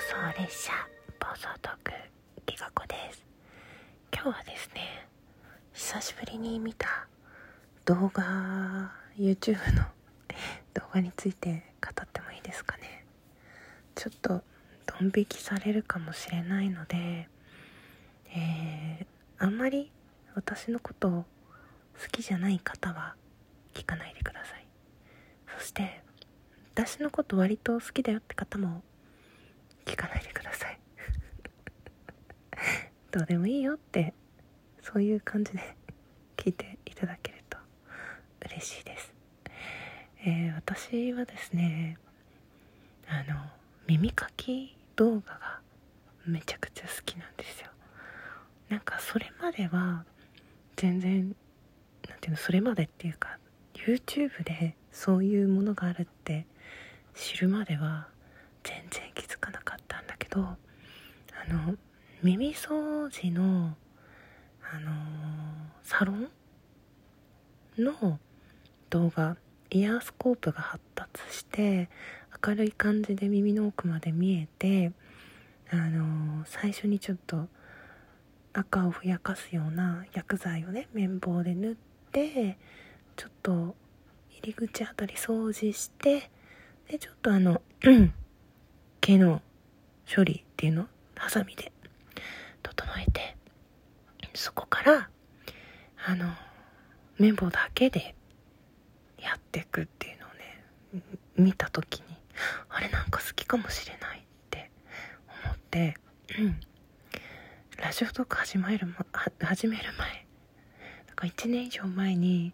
[0.00, 0.72] 送列車
[1.18, 1.90] 暴走トーク
[2.46, 3.24] ギガ子です。
[4.12, 5.08] 今日はですね
[5.72, 7.08] 久しぶりに見た
[7.84, 9.82] 動画 YouTube の
[10.74, 13.04] 動画について語ってもいいですかね。
[13.96, 14.44] ちょっと
[14.86, 17.28] ドン引きされるかもしれないので
[18.36, 19.90] えー、あんまり
[20.36, 21.10] 私のことを
[22.00, 23.16] 好きじゃない方は
[23.74, 24.66] 聞かないでください。
[25.58, 26.04] そして
[26.74, 28.84] 私のこと割と好きだよって方も
[29.88, 30.78] 聞かないでください。
[33.10, 34.12] どうでもいいよって
[34.82, 35.76] そういう感じで
[36.36, 37.56] 聞いていただけると
[38.46, 39.14] 嬉しいです、
[40.24, 41.96] えー、私はですね
[43.06, 43.50] あの
[43.86, 45.60] 耳かき動画が
[46.26, 47.70] めちゃくちゃ好きなんですよ。
[48.68, 50.04] なんかそれまでは
[50.76, 51.34] 全然
[52.08, 53.38] なんていうのそれまでっていうか
[53.72, 56.46] YouTube でそういうものがあるって
[57.14, 58.08] 知るまでは
[58.62, 59.67] 全然気づかなかった。
[60.30, 60.56] どあ
[61.48, 61.76] の
[62.22, 63.74] 耳掃除の
[64.70, 64.90] あの
[65.82, 66.28] サロン
[67.78, 68.18] の
[68.90, 69.36] 動画
[69.70, 71.88] イヤースコープが発達して
[72.46, 74.92] 明るい感じで耳の奥まで見えて
[75.70, 77.46] あの最初にちょっと
[78.52, 81.74] 赤をふやかすような薬剤をね綿棒で塗っ
[82.12, 82.58] て
[83.16, 83.74] ちょっと
[84.30, 86.30] 入り口あたり掃除して
[86.90, 87.60] でちょっとあの
[89.00, 89.42] 毛の
[90.14, 90.86] 処理っていうの？
[91.16, 91.72] ハサミで。
[92.62, 93.36] 整えて。
[94.34, 95.10] そこから
[96.06, 96.26] あの
[97.18, 98.14] 綿棒だけで
[99.20, 101.02] やっていくっていうのをね
[101.36, 102.04] 見た時に
[102.68, 104.70] あれなんか好きかもしれないって
[105.44, 105.96] 思って、
[106.38, 106.60] うん、
[107.82, 109.04] ラジオトーク始める、ま、
[109.40, 110.26] 始める前。
[111.08, 112.52] だか1年以上前に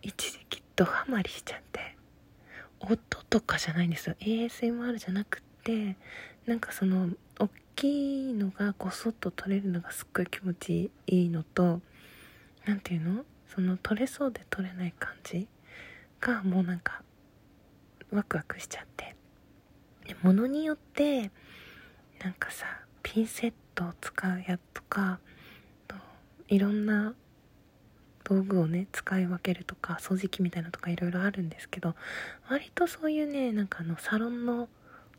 [0.00, 1.96] 一時期ドハマりしちゃって
[2.80, 4.16] 音とかじゃないんですよ。
[4.20, 5.96] ASMR じゃなくって
[6.48, 11.80] なんかその大きいのがこそっと取れるのがすっごい気持ちいいのと
[12.64, 13.24] 何ていうの？
[13.54, 15.46] その取れそうで取れない感じ
[16.20, 17.02] がもうなんか
[18.10, 19.14] ワクワクしちゃって。
[20.06, 21.30] で物によって
[22.24, 22.64] なんかさ
[23.02, 25.20] ピンセットを使うやつとか
[26.48, 27.12] いろんな
[28.24, 31.94] 道具をね使い分けるとか掃除機みたいなとかいろいろあるんですけど
[32.48, 34.68] 割とそういうねなんかあのサロンの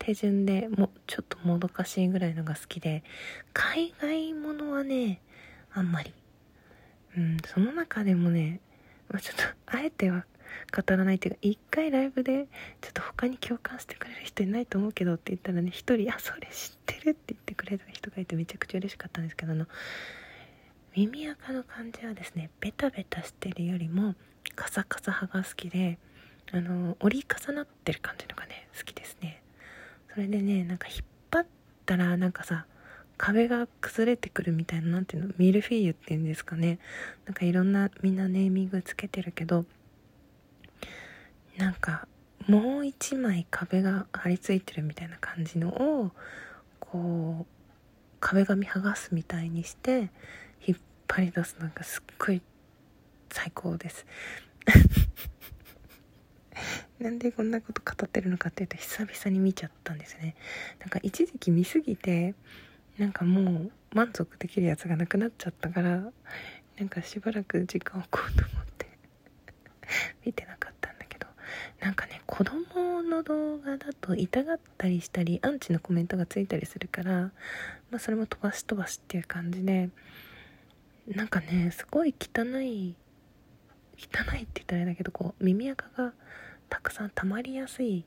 [0.00, 3.04] 手順でもちょっともどかしいぐらいのが好きで
[3.52, 5.20] 海外ものはね
[5.72, 6.12] あんまり。
[7.16, 8.60] うんその中でもね、
[9.08, 10.24] まあ、ちょっとあえては
[10.72, 12.46] 語らないっていうか一回ライブで
[12.80, 19.66] ちょっと他に共感してくれる人いないと思うけどって言ったらね一人「あそれ知ってる」って言ってくれた人がいてめちゃくちゃ嬉しかったんですけどあの
[20.96, 24.14] 耳垢の感じはですねベタベタしてるよりも
[24.54, 25.98] カサカサ派が好きで
[26.52, 29.39] あの折り重なってる感じのがね好きですね。
[30.14, 30.98] それでねなんか引っ
[31.30, 31.46] 張っ
[31.86, 32.66] たらなんかさ
[33.16, 35.34] 壁が崩れてくるみたいな何ていうの？
[35.36, 36.78] ミルフィーユっていうんですかね。
[37.26, 39.66] なんかいろんなみんなネーミングつけてるけど
[41.58, 42.08] なんか
[42.48, 46.10] もう一枚壁が張り付いてるみたいな感じのを
[46.78, 47.46] こう
[48.20, 50.10] 壁紙剥がすみたいにして
[50.66, 52.40] 引っ張り出すなんかすっごい
[53.30, 54.06] 最高です。
[57.00, 60.34] なんでこんなこと語ってるのかっていうと久々に見ちゃったんですね。
[60.80, 62.34] なんか一時期見すぎて
[62.98, 66.12] なんかもう満足できるやつがなくなっちゃったから
[66.78, 68.86] なんかしばらく時間を置こうと思って
[70.24, 71.26] 見てなかったんだけど
[71.80, 77.12] なんかね子供の動画だと痛がったりしたりアンチのコメントがついたりするから
[77.90, 79.88] まあそれも飛ばし飛ばしっていう感じで
[81.08, 82.94] なんかねすごい汚い
[83.98, 86.12] 汚いって言ったらあれだけどこう耳垢が
[86.70, 88.04] たくさん溜まりやすい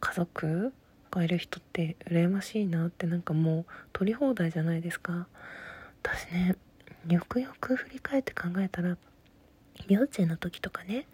[0.00, 0.72] 家族
[1.10, 5.26] がいる人って羨ましいなってなんかもう取り放題じゃないですか。
[6.02, 6.56] 私ね
[7.08, 8.96] よくよく振り返って考えたら
[9.88, 11.06] 幼稚園の時とかね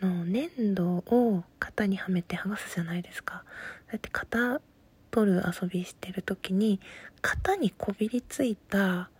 [0.00, 3.44] の粘土を型にはめて剥がすじゃないですか。
[3.90, 4.60] だって型
[5.10, 6.80] 取る遊びしてる時に
[7.22, 9.10] 型にこびりついた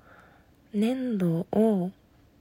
[0.72, 1.90] 粘土を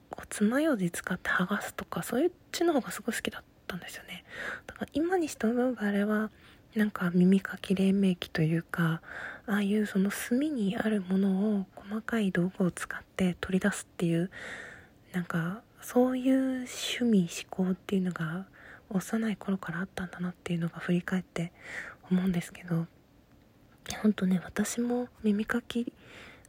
[0.09, 3.52] こう爪楊枝使って剥がすとかそういうっちの方がすごい好きだった。
[3.67, 4.23] たんですよね。
[4.67, 6.29] だから今にして思えばあれは
[6.75, 9.01] なんか耳かき黎明期というか
[9.45, 14.31] ああいうその墨にあるものを細かい道具を使って取り出すっていう
[15.11, 18.45] なんかそういう趣味思考っていうのが
[18.89, 21.51] 幼い頃からあったんだなっていうのが振り返って
[22.09, 22.87] 思うんですけど
[24.01, 25.91] 本当ね私も耳かき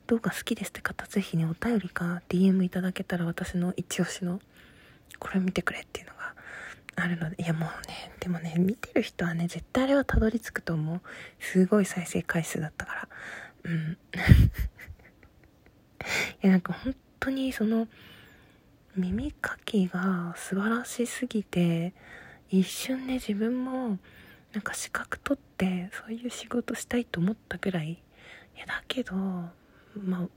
[0.06, 4.40] 動画好きですって方ぜひねお便りか DM いただけたら私の一押しの
[5.18, 6.12] これ見てくれっていうの
[6.96, 11.00] あるのでいやもうねでもね見てる人はね絶対あれはたどり着くと思う。
[11.38, 13.08] すごい再生回数だったから。
[13.64, 13.98] うん。
[16.42, 17.88] いやなんか本当にその
[18.96, 21.94] 耳かきが素晴らしすぎて
[22.50, 23.98] 一瞬ね自分も
[24.52, 27.92] なんか資格取ってそういう仕事したいと思ったぐらい。
[28.56, 29.50] いやだけどま
[30.22, 30.28] あ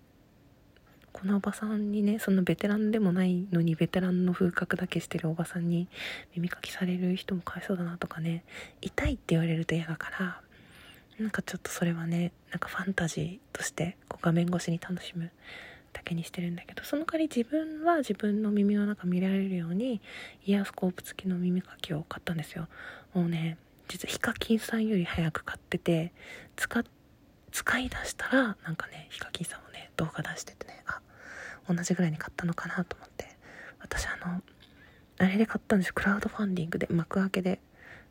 [1.19, 5.87] このおばさんにねそのベテランでもないのにベテランの風格だけしてるおばさんに
[6.35, 8.43] 耳かきされる人もかわいそうだなとかね
[8.81, 10.41] 痛いって言われると嫌だから
[11.17, 15.31] なんかちょっとそれはねなんかファンタジーとしてこう画面越しに楽しむ
[15.91, 20.01] だけにしてるんだけどその代わり自分は自分の耳の中見られるように
[20.45, 22.67] イヤースコープ付きの耳かきを買ったんですよ。
[23.15, 26.13] もうね実はヒカキンさんより早く買ってて
[26.57, 26.83] 使
[27.51, 31.01] 使い出したらなんかねヒカキンさんもね動画出しててねあ
[31.67, 33.27] 同じぐらいに買ったのかなと思って。
[33.79, 34.41] 私あの
[35.19, 35.93] あれで買ったんですよ。
[35.95, 37.59] クラウドファンディングで幕開けで。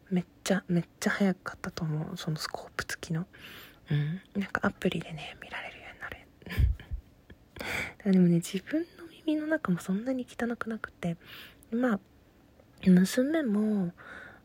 [0.08, 2.17] めっちゃめっちゃ早く買ったと思う。
[2.17, 3.26] そのスコープ付きの。
[3.91, 4.20] うん。
[4.41, 6.17] なんかアプリでね見られるようになる。
[8.12, 8.87] でもね自分の
[9.26, 11.17] 耳の中もそんなに汚くなくて。
[11.70, 12.00] まあ
[12.85, 13.93] 娘も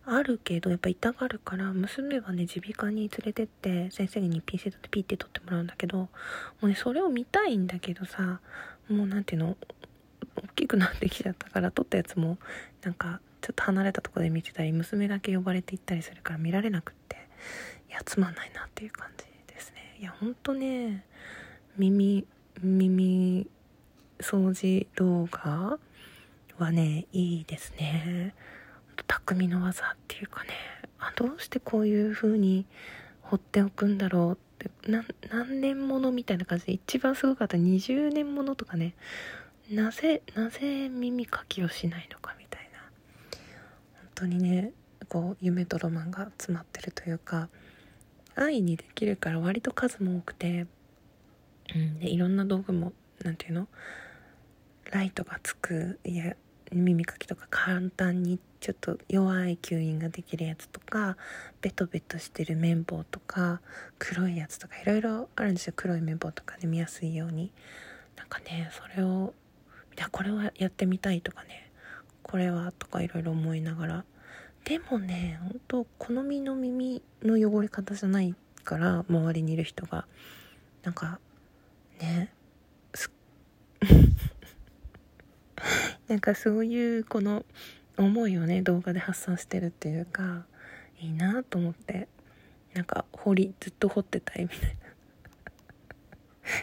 [0.06, 6.10] あるけどやっぱ痛がるから娘はね耳鼻科に連れてって先生にピンセットでピッて取ってもらうんだけども
[6.64, 8.40] うねそれを見たいんだけどさ
[8.90, 9.58] もう何ていうの
[10.36, 12.38] 大きくなってきちゃったから撮ったやつも
[12.84, 17.18] なんかちょっと離れたとこで見てたり娘だけ呼ばれて行ったりするから見られなくって
[17.90, 19.98] いやつまんないなっていう感じですね。
[20.00, 21.06] いやほんとね
[21.78, 22.26] 耳
[22.62, 23.48] 耳
[24.20, 25.80] 掃除動画
[26.58, 28.34] はねいいですね。
[29.12, 30.50] 匠の技っていうかね
[31.00, 32.66] あどうしてこういう風に
[33.22, 34.72] 放っておくんだろうって
[35.30, 38.96] 何年ものみたいな感じで一番すごかった20年ものとかね
[39.70, 42.80] なぜなぜ耳かきをしないのかみたいな。
[44.02, 44.72] 本当にね
[45.08, 47.50] こう夢とロマンが詰まってるというか
[48.36, 50.68] 安易にできるから割と数も多くて、
[51.76, 52.94] うん、でいろんな道具も
[53.24, 53.68] 何ていうの？
[54.92, 56.36] ライトがつくいや
[56.72, 61.18] 耳かきとか簡単にちょっと弱い吸引ができるやつとか
[61.62, 63.60] ベトベトしてる綿棒とか
[63.98, 65.74] 黒いやつとかいろいろあるんですよ。
[65.76, 67.52] 黒い綿棒とかで見やすいように。
[68.16, 69.34] なんかねそれを
[69.98, 71.72] いやこれはやってみたいとかね
[72.22, 74.06] これはとかいろいろ思いながら。
[74.64, 80.06] でもね本当好みの耳の汚れ方じゃないから周りにいる人が。
[80.84, 81.20] なんか
[82.00, 82.32] ね
[86.08, 87.44] なんかそういうこの
[87.98, 90.46] 思いをね動画で発散してるっていうか
[91.00, 92.08] いいなと思って
[92.74, 94.76] なんか掘りずっと掘ってたいみたいな。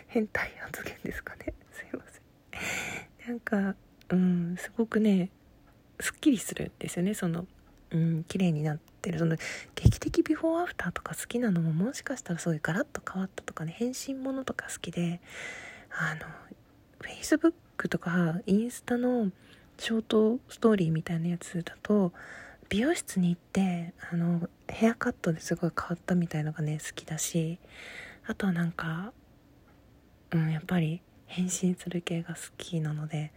[0.09, 1.55] 変態発言ですかね。
[1.73, 3.29] すいません。
[3.29, 3.75] なんか
[4.11, 5.31] うんすごくね
[6.01, 7.15] すっきりするんですよね。
[7.15, 7.47] その
[7.91, 9.19] うん綺麗になってる。
[9.19, 9.37] その
[9.75, 15.21] 劇的ビフォーアフターとか好きなのももしかしたらそういうガラッと変わったとかね変身ものとか好きで
[15.91, 16.21] あの
[17.01, 17.53] Facebook
[17.89, 19.31] とかインスタの
[19.79, 22.13] ショートストーリーみたいなやつだと
[22.69, 27.59] 美容室に行ってあのヘアカットですごい変わったみたいのがね好きだし
[28.27, 29.13] あとはなんか、
[30.33, 33.33] うん、やっぱり変身する系が好きなので、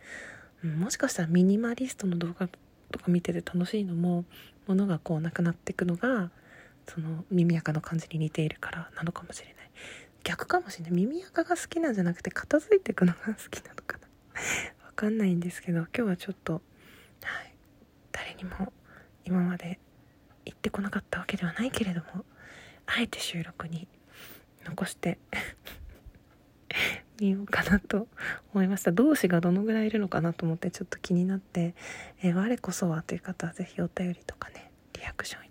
[0.64, 2.50] うん、もしかしたらミニマリストの動画
[2.92, 4.26] とか見てて楽しいのも
[4.68, 6.32] 物がこうなくなっていくのが
[6.88, 9.56] その耳垢の感じに似ているからなのかもしれない。
[10.24, 10.92] 逆かもしれない。
[10.94, 14.08] 耳垢が好きなんじゃなくて片付いていくのが好きなのかな。
[14.92, 16.62] わかんないんですけど今日はちょっと、はい、
[18.12, 18.74] 誰にも
[19.26, 19.80] 今まで
[20.44, 22.26] 言ってこなかったわけではないけれども
[22.86, 23.88] あえて収録に
[24.66, 25.18] 残して
[27.22, 28.10] みようかなと
[28.54, 28.92] 思いました。
[28.92, 31.74] 同志がどのぐらいいるのかなと思ってちょっと気になって、
[32.22, 35.51] えー、我こそはという方は是非お便りとかねリアクションいた